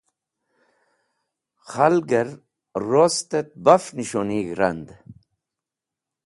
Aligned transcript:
Khalgẽr 1.71 2.27
rostẽt 2.87 3.49
baf 3.63 3.83
nis̃hunig̃h 3.95 4.51
rand. 4.59 4.87